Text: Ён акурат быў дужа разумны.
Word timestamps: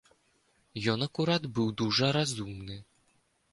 Ён 0.93 0.99
акурат 1.07 1.45
быў 1.59 1.69
дужа 1.83 2.11
разумны. 2.19 2.83